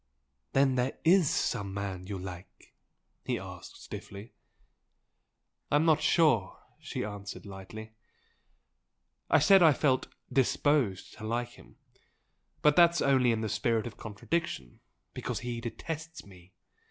"Then 0.53 0.77
there 0.77 0.97
IS 1.03 1.29
some 1.29 1.75
man 1.75 2.07
you 2.07 2.17
like?" 2.17 2.73
he 3.23 3.37
asked, 3.37 3.77
stiffly. 3.83 4.33
"I'm 5.69 5.85
not 5.85 6.01
sure!" 6.01 6.57
she 6.79 7.05
answered, 7.05 7.45
lightly 7.45 7.93
"I 9.29 9.37
said 9.37 9.61
I 9.61 9.73
felt 9.73 10.07
'disposed' 10.33 11.13
to 11.19 11.23
like 11.27 11.49
him! 11.49 11.75
But 12.63 12.75
that's 12.75 13.03
only 13.03 13.31
in 13.31 13.41
the 13.41 13.47
spirit 13.47 13.85
of 13.85 13.97
contradiction, 13.97 14.79
because 15.13 15.41
he 15.41 15.61
detests 15.61 16.25
ME! 16.25 16.51